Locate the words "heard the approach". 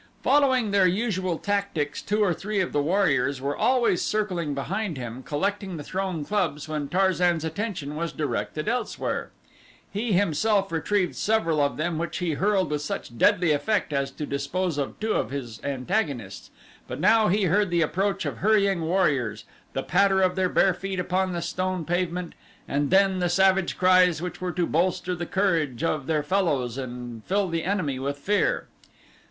17.43-18.25